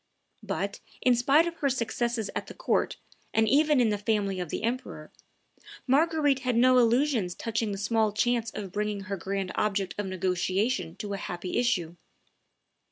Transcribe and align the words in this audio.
But, 0.41 0.79
in 1.03 1.15
spite 1.15 1.45
of 1.45 1.57
her 1.57 1.69
successes 1.69 2.31
at 2.35 2.47
the 2.47 2.55
court, 2.55 2.97
and 3.35 3.47
even 3.47 3.79
in 3.79 3.89
the 3.89 3.99
family 3.99 4.39
of 4.39 4.49
the 4.49 4.63
emperor, 4.63 5.11
Marguerite 5.85 6.39
had 6.39 6.55
no 6.55 6.79
illusions 6.79 7.35
touching 7.35 7.71
the 7.71 7.77
small 7.77 8.11
chance 8.11 8.49
of 8.49 8.71
bringing 8.71 9.01
her 9.01 9.15
grand 9.17 9.51
object 9.53 9.93
of 9.99 10.07
negotiation 10.07 10.95
to 10.95 11.13
a 11.13 11.17
happy 11.17 11.55
issue. 11.59 11.97